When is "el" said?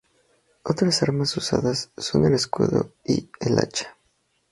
2.25-2.33, 3.39-3.51, 3.51-3.59